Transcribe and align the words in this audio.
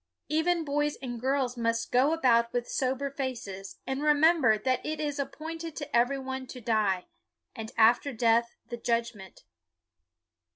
Even 0.29 0.63
boys 0.65 0.95
and 0.95 1.21
girls 1.21 1.55
must 1.55 1.91
go 1.91 2.11
about 2.11 2.51
with 2.53 2.67
sober 2.67 3.11
faces, 3.11 3.75
and 3.85 4.01
remember 4.01 4.57
that 4.57 4.83
it 4.83 4.99
is 4.99 5.19
appointed 5.19 5.75
to 5.75 5.95
every 5.95 6.17
one 6.17 6.47
to 6.47 6.59
die, 6.59 7.05
and 7.55 7.71
after 7.77 8.11
death 8.11 8.55
the 8.69 8.77
judgment. 8.77 9.43